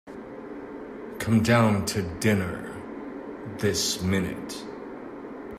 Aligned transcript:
Come 1.19 1.43
down 1.43 1.85
to 1.85 2.01
dinner 2.17 2.73
this 3.59 4.01
minute. 4.01 4.65